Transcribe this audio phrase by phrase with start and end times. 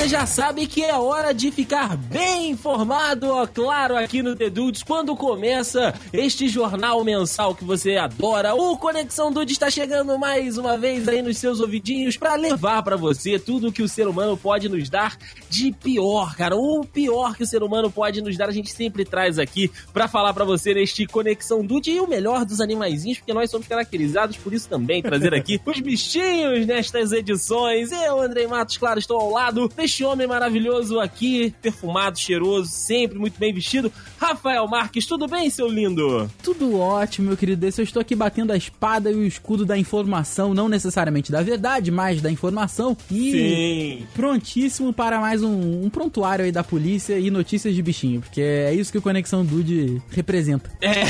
[0.00, 4.48] você já sabe que é hora de ficar bem informado, ó, claro, aqui no The
[4.48, 8.54] Dudes, quando começa este jornal mensal que você adora.
[8.54, 12.96] O Conexão Dudes está chegando mais uma vez aí nos seus ouvidinhos para levar para
[12.96, 15.18] você tudo que o ser humano pode nos dar
[15.50, 16.56] de pior, cara.
[16.56, 20.08] O pior que o ser humano pode nos dar, a gente sempre traz aqui para
[20.08, 24.38] falar para você neste Conexão Dude e o melhor dos animaizinhos, porque nós somos caracterizados
[24.38, 27.92] por isso também, trazer aqui os bichinhos nestas edições.
[27.92, 33.38] Eu, Andrei Matos, claro, estou ao lado deste homem maravilhoso aqui, perfumado, cheiroso, sempre muito
[33.40, 33.92] bem vestido.
[34.18, 36.30] Rafael Marques, tudo bem, seu lindo?
[36.42, 37.66] Tudo ótimo, meu querido.
[37.66, 41.90] Eu estou aqui batendo a espada e o escudo da informação, não necessariamente da verdade,
[41.90, 42.96] mas da informação.
[43.10, 44.06] E Sim.
[44.14, 48.72] prontíssimo para mais um, um prontuário aí da polícia e notícias de bichinho, porque é
[48.72, 50.70] isso que o Conexão Dude representa.
[50.80, 51.00] É.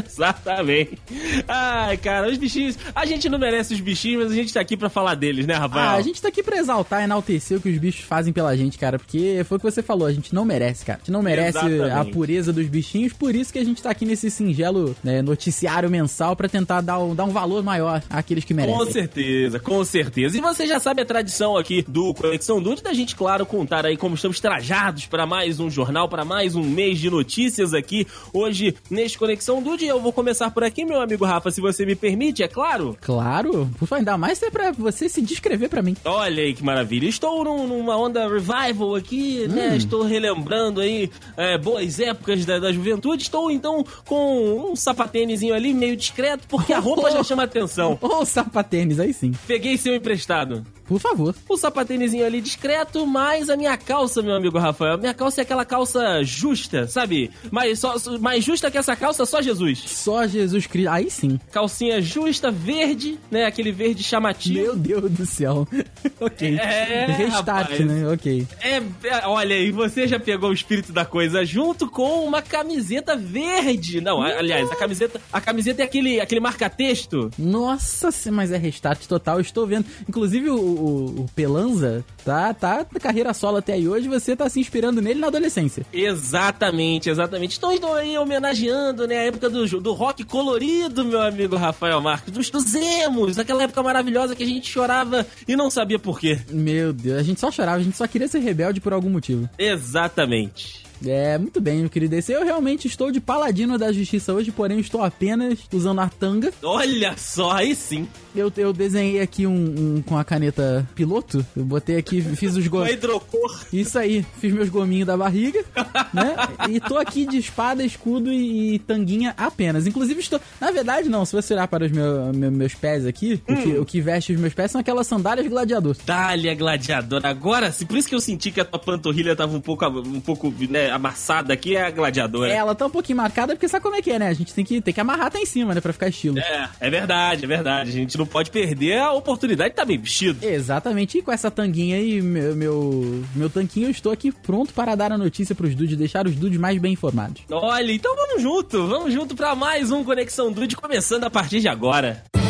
[0.06, 0.98] Exatamente.
[1.46, 2.78] Ai, cara, os bichinhos.
[2.94, 5.54] A gente não merece os bichinhos, mas a gente tá aqui pra falar deles, né,
[5.54, 5.90] Rafael?
[5.90, 8.56] Ah, a gente tá aqui pra exaltar e enaltecer o que os bichos fazem pela
[8.56, 10.98] gente, cara, porque foi o que você falou, a gente não merece, cara.
[10.98, 11.90] A gente não merece Exatamente.
[11.90, 15.90] a pureza dos bichinhos, por isso que a gente tá aqui nesse singelo né, noticiário
[15.90, 18.78] mensal pra tentar dar um, dar um valor maior àqueles que merecem.
[18.78, 20.36] Com certeza, com certeza.
[20.36, 23.96] E você já sabe a tradição aqui do Conexão Dude da gente, claro, contar aí
[23.96, 28.74] como estamos trajados para mais um jornal, para mais um mês de notícias aqui hoje
[28.90, 29.86] neste Conexão Dude.
[29.86, 32.96] Eu vou começar por aqui, meu amigo Rafa, se você me permite, é claro.
[33.00, 35.96] Claro, por favor, ainda mais é pra você se descrever pra mim.
[36.04, 37.13] Olha aí que maravilha.
[37.14, 39.76] Estou num- numa onda revival aqui, né?
[39.76, 43.22] Estou relembrando aí é, boas épocas da, da juventude.
[43.22, 47.98] Estou então com um sapatênisinho ali, meio discreto, porque a roupa já chama atenção.
[48.00, 49.32] Ô, sapatênis, aí sim.
[49.46, 50.64] Peguei seu emprestado.
[50.86, 51.34] Por favor.
[51.48, 54.98] O sapatênisinho ali discreto, mas a minha calça, meu amigo Rafael.
[54.98, 57.30] Minha calça é aquela calça justa, sabe?
[57.50, 59.82] Mas só, mais justa que essa calça, só Jesus.
[59.86, 60.90] Só Jesus Cristo.
[60.90, 61.38] Aí sim.
[61.50, 63.46] Calcinha justa, verde, né?
[63.46, 64.60] Aquele verde chamativo.
[64.60, 65.66] Meu Deus do céu.
[66.20, 66.58] ok.
[66.58, 67.80] É, Restart, rapaz.
[67.80, 68.08] né?
[68.08, 68.46] Ok.
[68.60, 73.16] É, é, olha aí, você já pegou o espírito da coisa junto com uma camiseta
[73.16, 74.00] verde.
[74.00, 77.30] Não, aliás, a camiseta, a camiseta é aquele, aquele marca-texto.
[77.38, 79.40] Nossa, mas é restart total.
[79.40, 79.86] Estou vendo.
[80.08, 84.08] Inclusive, o, o- o Pelanza tá, tá na carreira solo até aí hoje.
[84.08, 85.86] Você tá se inspirando nele na adolescência.
[85.92, 87.52] Exatamente, exatamente.
[87.52, 92.50] Estou aí homenageando, né, a época do, do rock colorido, meu amigo Rafael Marques, dos,
[92.50, 96.38] dos emos, aquela época maravilhosa que a gente chorava e não sabia por quê.
[96.50, 99.48] Meu Deus, a gente só chorava, a gente só queria ser rebelde por algum motivo.
[99.58, 100.84] Exatamente.
[101.06, 102.14] É, muito bem, meu querido.
[102.16, 106.52] Esse eu realmente estou de paladino da justiça hoje, porém estou apenas usando a tanga.
[106.62, 108.06] Olha só, aí sim.
[108.34, 111.44] Eu, eu desenhei aqui um, um com a caneta piloto.
[111.56, 112.90] Eu botei aqui, fiz os gols.
[112.90, 113.64] hidrocor.
[113.72, 115.64] Isso aí, fiz meus gominhos da barriga,
[116.12, 116.34] né?
[116.68, 119.86] E tô aqui de espada, escudo e, e tanguinha apenas.
[119.86, 120.40] Inclusive, estou.
[120.60, 123.78] Na verdade, não, se você olhar para os meu- meu- meus pés aqui, o, que,
[123.78, 125.96] o que veste os meus pés são aquelas sandálias gladiador.
[126.04, 127.28] Dália gladiadora.
[127.28, 130.20] Agora, sim, por isso que eu senti que a tua panturrilha tava um pouco, um
[130.20, 132.52] pouco né, amassada aqui, é a gladiadora.
[132.52, 134.28] Ela tá um pouquinho marcada porque sabe como é que é, né?
[134.28, 135.80] A gente tem que, tem que amarrar até em cima, né?
[135.80, 136.38] Pra ficar estilo.
[136.38, 137.90] É, é verdade, é verdade.
[137.90, 140.44] A gente não pode perder a oportunidade de estar bem vestido.
[140.44, 144.94] Exatamente, e com essa tanguinha aí, meu, meu, meu tanquinho, eu estou aqui pronto para
[144.94, 147.42] dar a notícia pros dudes, deixar os dudes mais bem informados.
[147.50, 151.68] Olha, então vamos junto, vamos junto pra mais um Conexão Dude, começando a partir de
[151.68, 152.24] agora.
[152.24, 152.43] Rafa,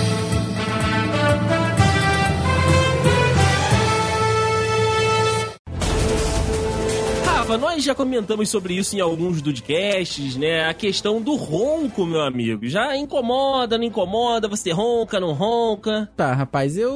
[7.74, 10.64] nós já comentamos sobre isso em alguns Dudcasts, né?
[10.68, 12.66] A questão do ronco, meu amigo.
[12.68, 14.46] Já incomoda, não incomoda?
[14.46, 16.08] Você ronca, não ronca?
[16.16, 16.92] Tá, rapaz, eu.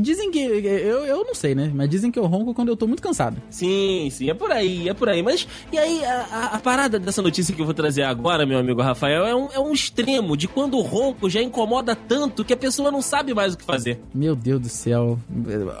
[0.00, 0.38] Dizem que.
[0.38, 1.70] Eu, eu não sei, né?
[1.74, 3.36] Mas dizem que eu ronco quando eu tô muito cansado.
[3.50, 5.22] Sim, sim, é por aí, é por aí.
[5.22, 8.58] Mas, e aí, a, a- a parada dessa notícia que eu vou trazer agora, meu
[8.58, 12.52] amigo Rafael, é um, é um extremo de quando o ronco já incomoda tanto que
[12.54, 14.00] a pessoa não sabe mais o que fazer.
[14.14, 15.18] Meu Deus do céu.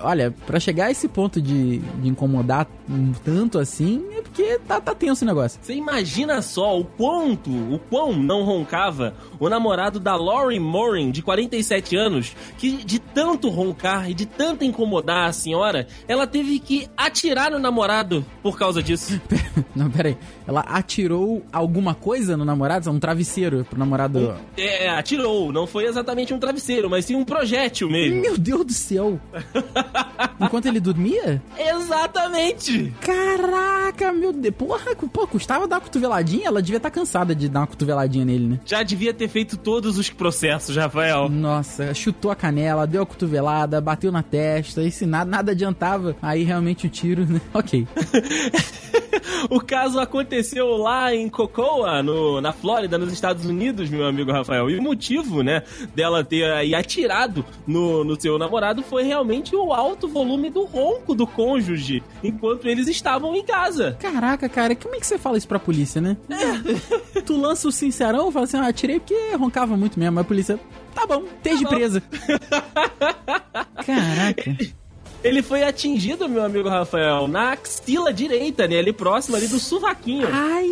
[0.02, 4.80] Olha, pra chegar a esse ponto de, de incomodar um tanto assim, é porque tá,
[4.80, 5.58] tá tenso o negócio.
[5.62, 11.22] Você imagina só o quanto, o quão não roncava o namorado da Lauren Morin, de
[11.22, 16.88] 47 anos, que de tanto roncar e de tanto incomodar a senhora, ela teve que
[16.96, 19.20] atirar no namorado por causa disso.
[19.74, 20.18] Não, pera aí.
[20.46, 22.90] Ela atirou alguma coisa no namorado?
[22.90, 24.34] Um travesseiro pro namorado.
[24.56, 28.20] É, atirou, não foi exatamente um travesseiro, mas sim um projétil mesmo.
[28.20, 29.20] Meu Deus do céu!
[30.40, 31.42] Enquanto ele dormia?
[31.58, 32.92] Exatamente!
[33.00, 34.54] Caraca, meu Deus.
[34.54, 36.46] Porra, pô, custava dar uma cotoveladinha?
[36.46, 38.60] Ela devia estar cansada de dar uma cotoveladinha nele, né?
[38.64, 41.28] Já devia ter feito todos os processos, Rafael.
[41.28, 46.16] Nossa, chutou a canela, deu a cotovelada, bateu na testa, e se nada, nada adiantava,
[46.22, 47.40] aí realmente o tiro, né?
[47.52, 47.86] Ok.
[49.50, 54.70] o caso aconteceu lá em Cocoa, no, na Flórida, nos Estados Unidos, meu amigo Rafael.
[54.70, 55.62] E o motivo, né,
[55.94, 61.14] dela ter aí atirado no, no seu namorado foi realmente o alto volume do ronco
[61.14, 63.96] do cônjuge enquanto eles estavam em casa.
[64.00, 66.16] Caraca, cara, como é que você fala isso pra polícia, né?
[66.30, 67.20] É.
[67.20, 70.14] tu lança o sincerão e fala assim, ah, atirei porque roncava muito mesmo.
[70.14, 70.60] Mas a polícia,
[70.94, 72.02] tá bom, esteja tá presa.
[73.86, 74.79] Caraca.
[75.22, 78.78] Ele foi atingido, meu amigo Rafael, na axila direita, né?
[78.78, 80.26] Ali próximo ali do sovaquinho.
[80.32, 80.66] Ai,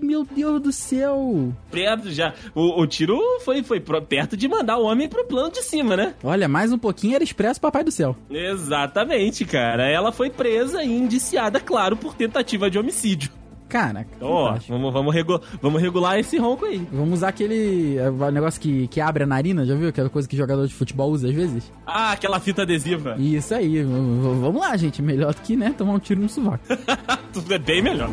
[0.00, 1.52] meu Deus do céu.
[1.70, 2.34] Perto já.
[2.54, 6.14] O, o tiro foi, foi perto de mandar o homem pro plano de cima, né?
[6.22, 8.16] Olha, mais um pouquinho era expresso papai do céu.
[8.30, 9.88] Exatamente, cara.
[9.88, 13.30] Ela foi presa e indiciada, claro, por tentativa de homicídio.
[13.72, 16.86] Cara, ó, vamos, vamos, regu vamos regular esse ronco aí.
[16.92, 19.88] Vamos usar aquele é, negócio que, que abre a narina, já viu?
[19.88, 21.72] Aquela coisa que jogador de futebol usa às vezes.
[21.86, 23.16] Ah, aquela fita adesiva.
[23.18, 25.00] Isso aí, vamos lá, gente.
[25.00, 26.62] Melhor do que, né, tomar um tiro no sovaco.
[27.32, 28.10] Tudo é bem melhor.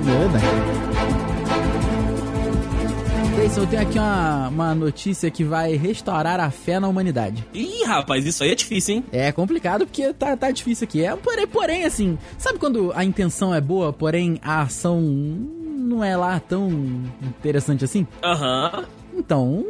[1.26, 1.29] É
[3.50, 3.60] verdade.
[3.60, 7.46] eu tenho aqui uma, uma notícia que vai restaurar a fé na humanidade.
[7.54, 9.04] Ih, rapaz, isso aí é difícil, hein?
[9.12, 11.04] É complicado porque tá, tá difícil aqui.
[11.04, 16.16] É, porém, porém, assim, sabe quando a intenção é boa, porém a ação não é
[16.16, 16.70] lá tão
[17.22, 18.08] interessante assim?
[18.24, 18.72] Aham.
[18.74, 19.00] Uhum.
[19.18, 19.66] Então,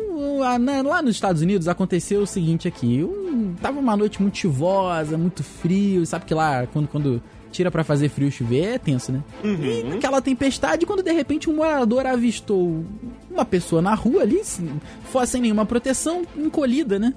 [0.86, 3.04] lá nos Estados Unidos aconteceu o seguinte aqui.
[3.04, 6.06] Um, tava uma noite muito chuvosa, muito frio.
[6.06, 9.24] Sabe que lá, quando, quando tira para fazer frio chover, é tenso, né?
[9.44, 9.64] Uhum.
[9.64, 12.86] E naquela tempestade, quando de repente um morador avistou
[13.30, 17.14] uma pessoa na rua ali, sem nenhuma proteção, encolhida, né?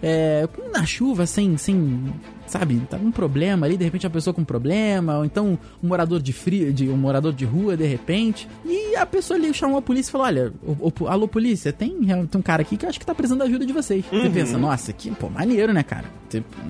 [0.00, 2.12] É, na chuva, sem, sem
[2.46, 5.88] sabe, tá um problema ali, de repente a pessoa com um problema, ou então um
[5.88, 8.48] morador de frio, de um morador de rua, de repente.
[8.64, 11.98] E a pessoa ali chamou a polícia e falou: Olha, o, o, alô, polícia, tem,
[11.98, 14.04] tem um cara aqui que acho que tá precisando da ajuda de vocês.
[14.10, 14.22] Uhum.
[14.22, 16.06] Você pensa, nossa, que, pô, maneiro, né, cara?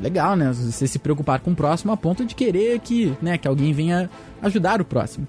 [0.01, 0.53] Legal, né?
[0.53, 4.11] Você se preocupar com o próximo a ponto de querer que, né, que alguém venha
[4.43, 5.27] ajudar o próximo.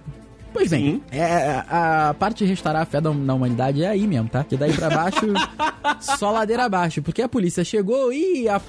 [0.51, 4.29] Pois bem, é, a parte de restaurar a fé da, na humanidade é aí mesmo,
[4.29, 4.43] tá?
[4.43, 5.25] Que daí pra baixo,
[6.01, 7.01] só ladeira abaixo.
[7.01, 8.59] Porque a polícia chegou e a,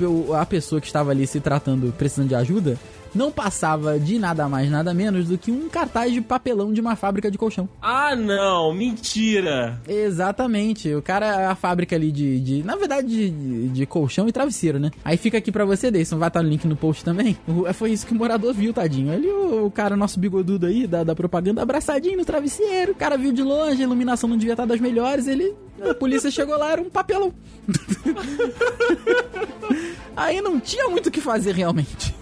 [0.40, 2.78] a pessoa que estava ali se tratando, precisando de ajuda,
[3.14, 6.96] não passava de nada mais, nada menos do que um cartaz de papelão de uma
[6.96, 7.68] fábrica de colchão.
[7.80, 8.72] Ah, não!
[8.72, 9.80] Mentira!
[9.88, 10.94] Exatamente.
[10.94, 12.40] O cara, a fábrica ali de.
[12.40, 14.90] de na verdade, de, de, colchão e travesseiro, né?
[15.04, 16.18] Aí fica aqui pra você, Deison.
[16.18, 17.36] Vai estar no link no post também.
[17.74, 19.12] Foi isso que o morador viu, tadinho.
[19.12, 22.92] Ali o, o cara, nosso bigodudo aí, da, da propaganda, abraçadinho no travesseiro.
[22.92, 25.26] O cara viu de longe, a iluminação não devia estar das melhores.
[25.26, 25.54] Ele.
[25.82, 27.32] A polícia chegou lá, era um papelão.
[30.16, 32.19] aí não tinha muito o que fazer realmente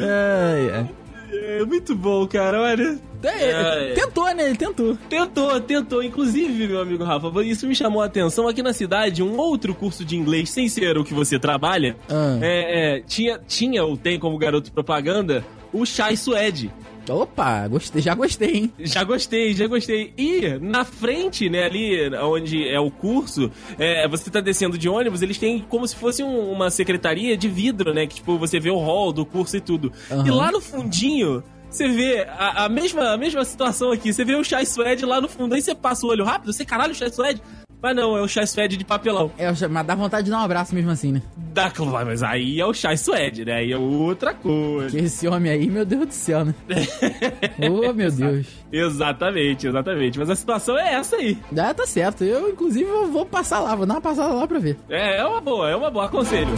[0.00, 0.86] é,
[1.32, 1.60] é.
[1.60, 2.98] é muito bom, cara, olha.
[3.22, 4.46] É, é, tentou, né?
[4.46, 4.96] Ele tentou.
[5.08, 6.02] Tentou, tentou.
[6.02, 8.48] Inclusive, meu amigo Rafa, isso me chamou a atenção.
[8.48, 12.38] Aqui na cidade, um outro curso de inglês, sem ser o que você trabalha, ah.
[12.40, 16.70] é, é, tinha, tinha ou tem como garoto propaganda o Chai Suede.
[17.08, 18.72] Opa, gostei, já gostei, hein?
[18.78, 20.12] Já gostei, já gostei.
[20.16, 25.22] E na frente, né, ali onde é o curso, é, você tá descendo de ônibus,
[25.22, 28.06] eles têm como se fosse um, uma secretaria de vidro, né?
[28.06, 29.92] Que tipo, você vê o hall do curso e tudo.
[30.10, 30.26] Uhum.
[30.26, 31.42] E lá no fundinho.
[31.70, 34.12] Você vê a, a, mesma, a mesma situação aqui.
[34.12, 35.54] Você vê o Chai Suede lá no fundo.
[35.54, 36.52] Aí você passa o olho rápido.
[36.52, 37.40] Você, caralho, o Chai Suede.
[37.82, 39.30] Mas não, é o chá suede de papelão.
[39.38, 41.22] É, mas dá vontade de dar um abraço mesmo assim, né?
[41.36, 41.72] Dá,
[42.04, 43.54] mas aí é o chá suede, né?
[43.54, 44.96] Aí é outra coisa.
[44.96, 46.54] Que esse homem aí, meu Deus do céu, né?
[47.68, 48.46] oh, meu Deus.
[48.70, 50.18] Exatamente, exatamente.
[50.18, 51.38] Mas a situação é essa aí.
[51.56, 52.22] Ah, tá certo.
[52.22, 54.76] Eu, inclusive, vou passar lá, vou dar uma passada lá pra ver.
[54.88, 56.06] É, é uma boa, é uma boa.
[56.06, 56.50] Aconselho.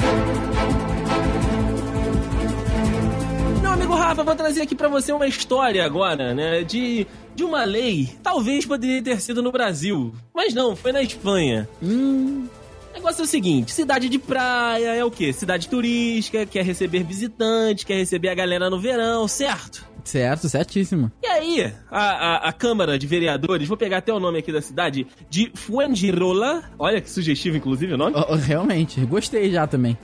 [3.83, 6.63] Amigo Rafa, vou trazer aqui para você uma história agora, né?
[6.63, 11.69] De de uma lei, talvez poderia ter sido no Brasil, mas não, foi na Espanha.
[11.83, 12.47] Hum.
[12.91, 15.33] O negócio é o seguinte: cidade de praia é o quê?
[15.33, 19.85] Cidade turística, quer receber visitantes, quer receber a galera no verão, certo?
[20.05, 21.11] Certo, certíssimo.
[21.21, 24.63] E aí, a, a, a, Câmara de Vereadores, vou pegar até o nome aqui da
[24.63, 26.63] cidade, de Fuengirola.
[26.79, 28.15] Olha que sugestivo, inclusive, o nome.
[28.17, 29.99] Oh, realmente, gostei já também.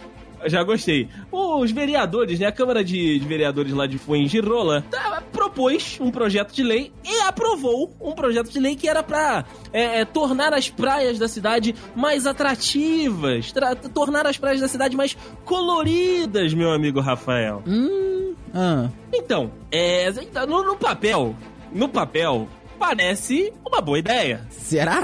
[0.47, 1.09] Já gostei.
[1.31, 2.47] Os vereadores, né?
[2.47, 7.21] A Câmara de, de Vereadores lá de Fuengirola tá, propôs um projeto de lei e
[7.23, 11.75] aprovou um projeto de lei que era pra é, é, tornar as praias da cidade
[11.95, 13.53] mais atrativas,
[13.93, 17.63] tornar as praias da cidade mais coloridas, meu amigo Rafael.
[17.67, 18.89] Hum, ah.
[19.13, 20.11] Então, é,
[20.47, 21.35] no, no papel,
[21.73, 24.47] no papel, parece uma boa ideia.
[24.51, 25.03] Será?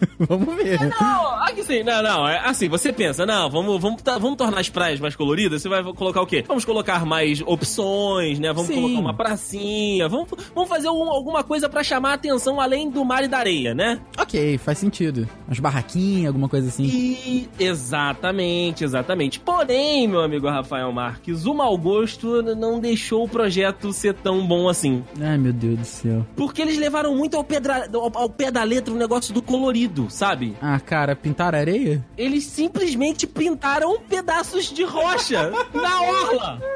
[0.18, 0.78] vamos ver.
[1.00, 2.28] Não, aqui sim, não, não.
[2.28, 5.62] É assim, você pensa, não, vamos, vamos, tá- vamos tornar as praias mais coloridas.
[5.62, 6.44] Você vai colocar o quê?
[6.46, 8.52] Vamos colocar mais opções, né?
[8.52, 8.74] Vamos Sim.
[8.80, 10.08] colocar uma pracinha.
[10.08, 13.38] Vamos, vamos fazer algum- alguma coisa pra chamar a atenção além do mar e da
[13.38, 14.00] areia, né?
[14.18, 15.28] Ok, faz sentido.
[15.46, 16.84] Umas barraquinhas, alguma coisa assim.
[16.84, 19.40] E exatamente, exatamente.
[19.40, 24.68] Porém, meu amigo Rafael Marques, o mau gosto não deixou o projeto ser tão bom
[24.68, 25.04] assim.
[25.20, 26.26] Ai, meu Deus do céu.
[26.36, 29.89] Porque eles levaram muito ao, pedra, ao, ao pé da letra o negócio do colorido,
[30.08, 30.56] sabe?
[30.60, 32.04] Ah, cara, pintar areia?
[32.16, 36.60] Eles simplesmente pintaram pedaços de rocha na orla.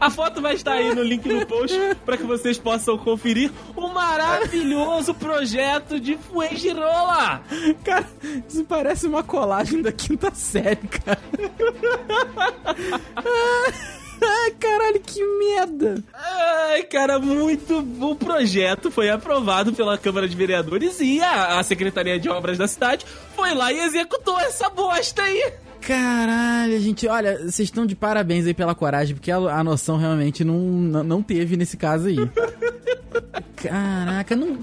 [0.00, 3.88] A foto vai estar aí no link no post para que vocês possam conferir o
[3.88, 7.42] maravilhoso projeto de Fuengirola.
[7.84, 8.06] Cara,
[8.48, 11.20] isso parece uma colagem da quinta série, cara.
[14.22, 16.02] Ai, caralho, que merda.
[16.12, 17.78] Ai, cara, muito.
[18.00, 22.66] O projeto foi aprovado pela Câmara de Vereadores e a, a Secretaria de Obras da
[22.68, 25.52] cidade foi lá e executou essa bosta aí.
[25.80, 30.44] Caralho, gente, olha, vocês estão de parabéns aí pela coragem, porque a, a noção realmente
[30.44, 32.16] não, não não teve nesse caso aí.
[33.56, 34.58] Caraca, não.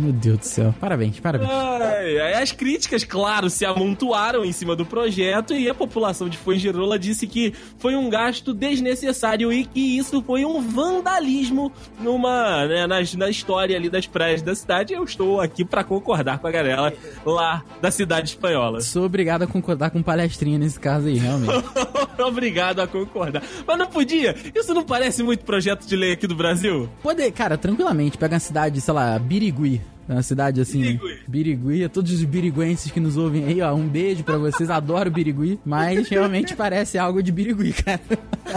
[0.00, 0.74] Meu Deus do céu.
[0.80, 1.50] Parabéns, parabéns.
[1.50, 6.98] Ai, as críticas, claro, se amontoaram em cima do projeto e a população de Fuengirola
[6.98, 12.96] disse que foi um gasto desnecessário e que isso foi um vandalismo numa, né, na,
[13.18, 14.94] na história ali das praias da cidade.
[14.94, 16.94] Eu estou aqui para concordar com a galera
[17.26, 18.80] lá da cidade espanhola.
[18.80, 21.52] Sou obrigado a concordar com palestrinha nesse caso aí, realmente.
[22.26, 23.42] Obrigado a concordar.
[23.66, 24.34] Mas não podia?
[24.54, 26.88] Isso não parece muito projeto de lei aqui do Brasil?
[27.02, 29.80] Poder, cara, tranquilamente, pega uma cidade, sei lá, Birigui.
[30.08, 30.80] Uma cidade assim.
[30.80, 31.18] Birigui.
[31.28, 31.84] Birigui.
[31.84, 33.72] A todos os biriguenses que nos ouvem aí, ó.
[33.74, 34.68] Um beijo pra vocês.
[34.68, 35.58] Adoro Birigui.
[35.64, 38.00] Mas realmente parece algo de Birigui, cara.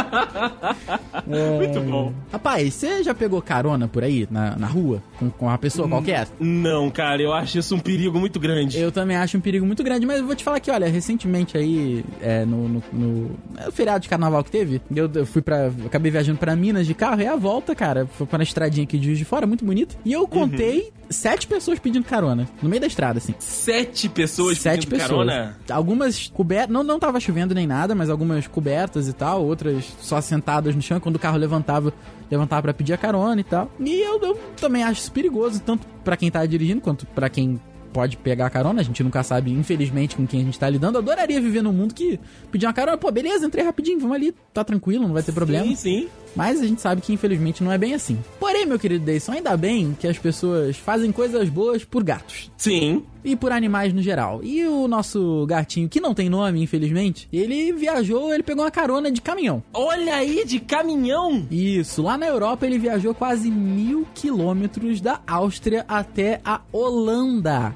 [1.26, 1.82] Muito É.
[1.82, 2.12] bom.
[2.30, 6.28] Rapaz, você já pegou carona por aí, na, na rua, com, com uma pessoa qualquer?
[6.38, 8.78] Não, cara, eu acho isso um perigo muito grande.
[8.78, 11.56] Eu também acho um perigo muito grande, mas eu vou te falar que, olha, recentemente
[11.56, 15.40] aí, é, no, no, no- é o feriado de carnaval que teve, eu, eu fui
[15.42, 15.66] pra.
[15.78, 18.84] eu acabei viajando pra Minas de carro e a volta, cara, foi pra uma estradinha
[18.84, 19.96] aqui de Juiz de Fora, muito bonito.
[20.04, 23.34] E eu contei sete pessoas pedindo carona, no meio da estrada, assim.
[23.38, 25.26] Sete pessoas Sete pedindo pessoas.
[25.28, 25.58] carona?
[25.70, 30.20] Algumas cobertas, não, não tava chovendo nem nada, mas algumas cobertas e tal, outras só
[30.20, 31.92] sentadas no chão, quando o carro levantava,
[32.30, 33.70] levantava pra pedir a carona e tal.
[33.80, 37.60] E eu, eu também acho isso perigoso, tanto pra quem tá dirigindo quanto pra quem
[37.92, 38.80] pode pegar a carona.
[38.80, 40.96] A gente nunca sabe, infelizmente, com quem a gente tá lidando.
[40.96, 42.18] Eu adoraria viver num mundo que
[42.50, 45.66] pedir uma carona, pô, beleza, entrei rapidinho, vamos ali, tá tranquilo, não vai ter problema.
[45.66, 46.08] Sim, sim.
[46.34, 48.18] Mas a gente sabe que infelizmente não é bem assim.
[48.38, 53.04] Porém, meu querido Deison, ainda bem que as pessoas fazem coisas boas por gatos Sim.
[53.24, 54.40] e por animais no geral.
[54.42, 59.10] E o nosso gatinho, que não tem nome, infelizmente, ele viajou, ele pegou uma carona
[59.10, 59.62] de caminhão.
[59.72, 61.46] Olha aí, de caminhão.
[61.50, 67.74] Isso, lá na Europa ele viajou quase mil quilômetros da Áustria até a Holanda.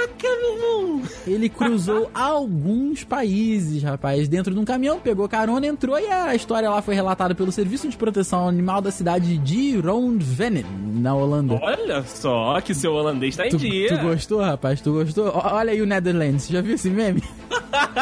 [0.00, 1.02] Caraca, meu irmão.
[1.26, 6.68] Ele cruzou alguns países, rapaz, dentro de um caminhão, pegou carona, entrou e a história
[6.70, 10.64] lá foi relatada pelo Serviço de Proteção Animal da cidade de Rondvenen,
[10.94, 11.58] na Holanda.
[11.62, 13.88] Olha só que seu holandês tá em Tu, dia.
[13.88, 14.80] tu gostou, rapaz?
[14.80, 15.30] Tu gostou?
[15.34, 16.48] Olha aí o Netherlands.
[16.48, 17.22] Já viu esse meme?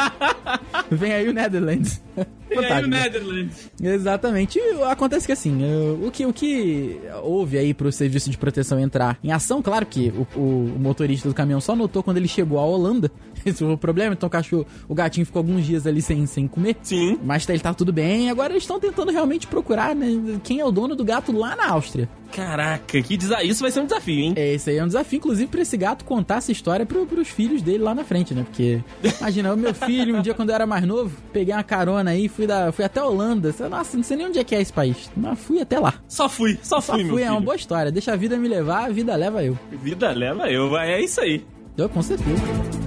[0.91, 2.01] Vem aí o Netherlands.
[2.49, 2.89] E aí o Fantástico.
[2.89, 3.71] Netherlands.
[3.81, 4.59] Exatamente.
[4.59, 5.59] E acontece que assim,
[6.01, 10.11] o que, o que houve aí pro serviço de proteção entrar em ação, claro que
[10.35, 13.11] o, o- o motorista do caminhão só notou quando ele chegou à Holanda.
[13.45, 16.47] Esse foi o problema, então o cachorro, o gatinho ficou alguns dias ali sem, sem
[16.47, 16.75] comer.
[16.81, 17.17] Sim.
[17.23, 18.29] Mas tá- ele tá tudo bem.
[18.29, 21.69] Agora eles estão tentando realmente procurar né, quem é o dono do gato lá na
[21.69, 22.09] Áustria.
[22.31, 23.43] Caraca, que desa...
[23.43, 24.33] isso vai ser um desafio, hein?
[24.35, 27.27] É, esse aí é um desafio, inclusive, pra esse gato contar essa história pro, pros
[27.27, 28.43] filhos dele lá na frente, né?
[28.43, 28.79] Porque,
[29.19, 32.27] imagina, o meu filho, um dia quando eu era mais novo, peguei uma carona aí,
[32.27, 33.53] fui, da, fui até a Holanda.
[33.69, 35.95] Nossa, não sei nem onde é que é esse país, mas fui até lá.
[36.07, 37.91] Só fui, só Só fui, meu fui, é uma boa história.
[37.91, 39.57] Deixa a vida me levar, a vida leva eu.
[39.71, 41.43] Vida leva eu, é isso aí.
[41.77, 42.78] Eu, com certeza.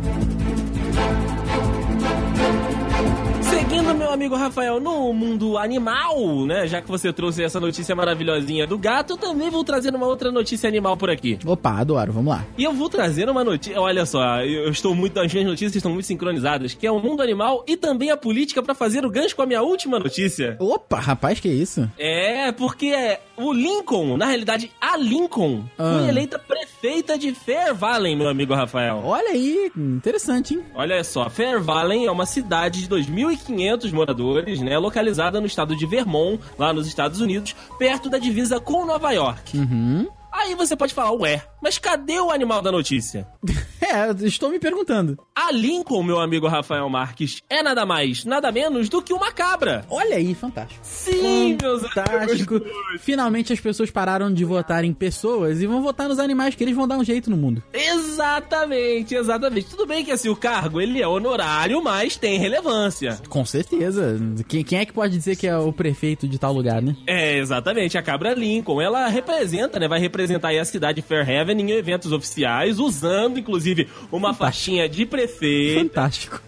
[4.12, 6.66] Amigo Rafael, no mundo animal, né?
[6.66, 10.30] Já que você trouxe essa notícia maravilhosinha do gato, eu também vou trazer uma outra
[10.30, 11.38] notícia animal por aqui.
[11.44, 12.44] Opa, adoro, vamos lá.
[12.56, 13.80] E eu vou trazer uma notícia.
[13.80, 15.18] Olha só, eu estou muito.
[15.18, 18.62] As minhas notícias estão muito sincronizadas, que é o mundo animal e também a política
[18.62, 20.56] pra fazer o gancho com a minha última notícia.
[20.60, 21.88] Opa, rapaz, que isso?
[21.98, 25.98] É, porque é, o Lincoln, na realidade, a Lincoln, Ah.
[25.98, 26.71] foi eleita prefeita
[27.18, 29.02] de Fair Valley, meu amigo Rafael.
[29.04, 30.64] Olha aí, interessante, hein?
[30.74, 35.86] Olha só, Fair Valley é uma cidade de 2.500 moradores, né, localizada no estado de
[35.86, 39.56] Vermont, lá nos Estados Unidos, perto da divisa com Nova York.
[39.56, 40.08] Uhum.
[40.32, 43.26] Aí você pode falar, ué, mas cadê o animal da notícia?
[43.92, 45.18] É, estou me perguntando.
[45.34, 49.84] A Lincoln, meu amigo Rafael Marques, é nada mais, nada menos do que uma cabra.
[49.90, 50.80] Olha aí, fantástico.
[50.82, 52.58] Sim, meus Fantástico.
[53.00, 56.74] Finalmente as pessoas pararam de votar em pessoas e vão votar nos animais que eles
[56.74, 57.62] vão dar um jeito no mundo.
[57.70, 59.68] Exatamente, exatamente.
[59.68, 63.20] Tudo bem que assim, o cargo ele é honorário, mas tem relevância.
[63.28, 64.16] Com certeza.
[64.48, 66.96] Quem, quem é que pode dizer que é o prefeito de tal lugar, né?
[67.06, 67.98] É, exatamente.
[67.98, 69.88] A cabra Lincoln, ela representa, né?
[69.88, 75.04] Vai representar aí a cidade de Fairhaven em eventos oficiais, usando, inclusive, uma faixinha de
[75.06, 75.80] prefeito.
[75.80, 76.40] Fantástico.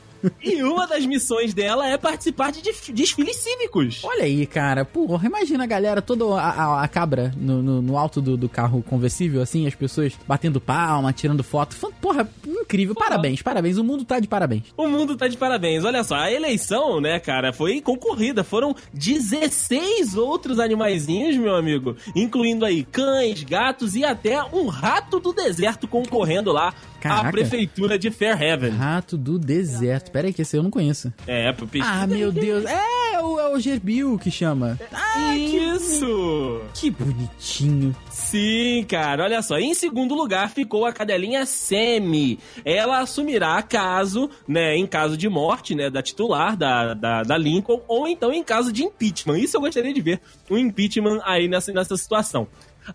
[0.43, 4.01] E uma das missões dela é participar de desfiles cívicos.
[4.05, 4.83] Olha aí, cara.
[4.83, 8.49] Porra, imagina a galera, toda a, a- a cabra no, no- no alto do, do
[8.49, 11.77] carro conversível, assim, as pessoas batendo palma, tirando foto.
[12.01, 12.27] Porra,
[12.75, 12.95] incrível.
[12.95, 13.79] Parabéns, parabéns.
[13.79, 14.65] O mundo tá de parabéns.
[14.77, 15.85] O mundo tá de parabéns.
[15.85, 18.43] Olha só, a eleição, né, cara, foi concorrida.
[18.43, 21.97] Foram 16 outros animaizinhos, meu amigo.
[22.15, 27.33] Incluindo aí cães, gatos e até um rato do deserto concorrendo lá à Caraca.
[27.33, 28.71] prefeitura de Fairhaven.
[28.71, 30.11] Rato do deserto.
[30.11, 31.13] Pera aí, que esse eu não conheço.
[31.27, 32.65] É, pro Ah, meu Deus.
[32.65, 34.79] É, o, é o Gerbil que chama.
[34.93, 36.63] Ah, Isso!
[36.73, 37.95] que bonitinho.
[38.11, 39.59] Sim, cara, olha só.
[39.59, 42.39] Em segundo lugar ficou a cadelinha Semi.
[42.65, 47.81] Ela assumirá caso, né, em caso de morte, né, da titular da, da, da Lincoln,
[47.87, 49.39] ou então em caso de impeachment.
[49.39, 52.49] Isso eu gostaria de ver, um impeachment aí nessa, nessa situação.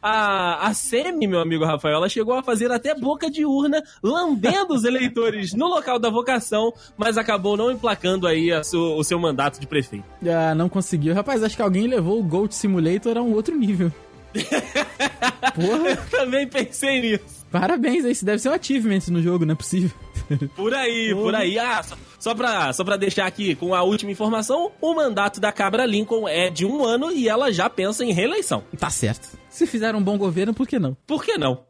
[0.03, 4.75] A, a Semi, meu amigo Rafael, ela chegou a fazer até boca de urna, lambendo
[4.75, 9.59] os eleitores no local da vocação, mas acabou não emplacando aí su- o seu mandato
[9.59, 10.05] de prefeito.
[10.27, 11.15] Ah, não conseguiu.
[11.15, 13.91] Rapaz, acho que alguém levou o Gold Simulator a um outro nível.
[15.55, 17.38] Porra, Também pensei nisso.
[17.51, 18.05] Parabéns.
[18.05, 19.91] Isso deve ser um achievement no jogo, não é possível.
[20.55, 21.57] Por aí, por aí.
[21.57, 25.51] Ah, só, só, pra, só pra deixar aqui com a última informação, o mandato da
[25.51, 28.63] Cabra Lincoln é de um ano e ela já pensa em reeleição.
[28.77, 29.27] Tá certo.
[29.49, 30.95] Se fizeram um bom governo, por que não?
[31.07, 31.63] Por que não?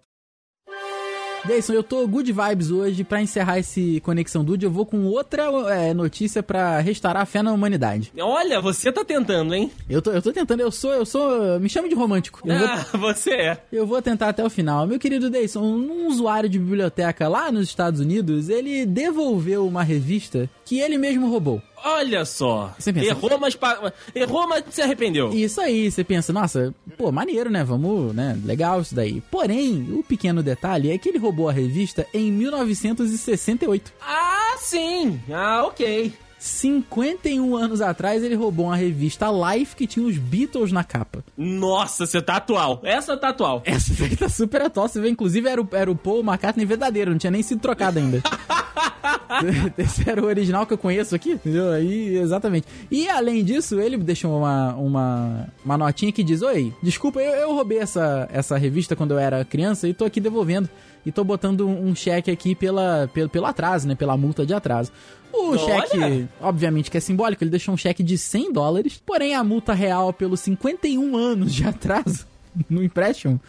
[1.45, 3.03] Deison, eu tô good vibes hoje.
[3.03, 5.43] Pra encerrar esse Conexão Dude, eu vou com outra
[5.73, 8.11] é, notícia pra restaurar a fé na humanidade.
[8.19, 9.71] Olha, você tá tentando, hein?
[9.89, 11.59] Eu tô, eu tô tentando, eu sou, eu sou.
[11.59, 12.41] Me chame de romântico.
[12.45, 13.57] Eu vou, Ah, você é.
[13.71, 14.85] eu vou tentar até o final.
[14.85, 20.49] Meu querido Deison, um usuário de biblioteca lá nos Estados Unidos, ele devolveu uma revista
[20.65, 21.61] que ele mesmo roubou.
[21.83, 22.73] Olha só.
[22.93, 25.29] Pensa- Errou, mas, pa- errou, mas se arrependeu.
[25.33, 27.63] Isso aí, você pensa, nossa, pô, maneiro, né?
[27.63, 28.37] Vamos, né?
[28.43, 29.21] Legal isso daí.
[29.31, 33.93] Porém, o pequeno detalhe é que ele roubou a revista em 1968.
[34.01, 35.19] Ah, sim.
[35.31, 36.11] Ah, ok.
[36.39, 41.23] 51 anos atrás, ele roubou uma revista Life que tinha os Beatles na capa.
[41.37, 42.79] Nossa, você tá atual.
[42.83, 43.61] Essa tá atual.
[43.65, 44.87] Essa daí tá super atual.
[44.87, 47.99] Você vê, inclusive, era o, era o Paul McCartney verdadeiro, não tinha nem sido trocado
[47.99, 48.23] ainda.
[49.77, 51.71] Esse era o original que eu conheço aqui, entendeu?
[51.71, 52.67] Aí, exatamente.
[52.89, 57.53] E além disso, ele deixou uma, uma, uma notinha que diz: Oi, desculpa, eu, eu
[57.53, 60.69] roubei essa, essa revista quando eu era criança e tô aqui devolvendo.
[61.05, 63.95] E tô botando um, cheque aqui pela, pelo, pelo atraso, né?
[63.95, 64.91] Pela multa de atraso.
[65.31, 65.59] O Olha!
[65.59, 69.73] cheque, obviamente, que é simbólico, ele deixou um cheque de 100 dólares, porém a multa
[69.73, 72.25] real pelos 51 anos de atraso
[72.69, 73.39] no empréstimo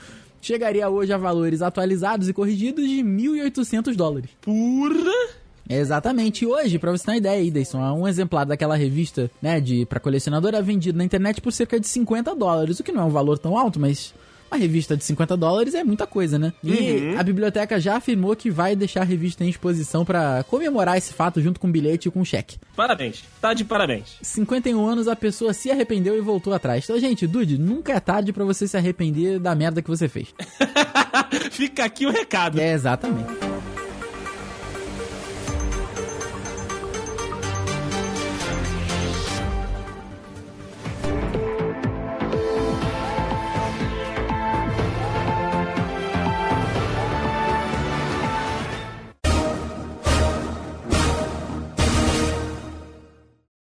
[0.41, 4.31] chegaria hoje a valores atualizados e corrigidos de 1.800 dólares.
[4.41, 5.41] Pura.
[5.69, 6.45] Exatamente.
[6.45, 9.87] E hoje, pra você ter uma ideia aí, Deison, um exemplar daquela revista, né, de
[9.87, 13.05] para colecionador é vendido na internet por cerca de 50 dólares, o que não é
[13.05, 14.13] um valor tão alto, mas
[14.51, 16.53] uma revista de 50 dólares é muita coisa, né?
[16.63, 21.13] E a biblioteca já afirmou que vai deixar a revista em exposição pra comemorar esse
[21.13, 22.59] fato junto com um bilhete e com um cheque.
[22.75, 23.23] Parabéns.
[23.41, 24.17] Tá de parabéns.
[24.23, 26.85] 51 anos a pessoa se arrependeu e voltou atrás.
[26.85, 30.29] Então, gente, Dude, nunca é tarde pra você se arrepender da merda que você fez.
[31.53, 32.61] Fica aqui o recado.
[32.61, 33.50] É, exatamente.